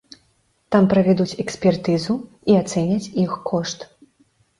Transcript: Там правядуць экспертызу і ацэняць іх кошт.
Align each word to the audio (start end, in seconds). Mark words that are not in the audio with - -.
Там 0.75 0.83
правядуць 0.93 1.35
экспертызу 1.43 2.15
і 2.53 2.57
ацэняць 2.61 3.11
іх 3.25 3.37
кошт. 3.51 3.79